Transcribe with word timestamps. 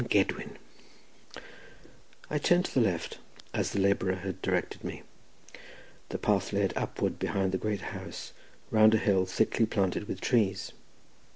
"Llan 0.01 0.09
Gedwin." 0.09 0.57
I 2.27 2.39
turned 2.39 2.65
to 2.65 2.73
the 2.73 2.81
left, 2.81 3.19
as 3.53 3.69
the 3.69 3.79
labourer 3.79 4.15
had 4.15 4.41
directed 4.41 4.83
me. 4.83 5.03
The 6.09 6.17
path 6.17 6.51
led 6.51 6.73
upward 6.75 7.19
behind 7.19 7.51
the 7.51 7.59
great 7.59 7.81
house, 7.81 8.33
round 8.71 8.95
a 8.95 8.97
hill 8.97 9.27
thickly 9.27 9.67
planted 9.67 10.07
with 10.07 10.19
trees. 10.19 10.71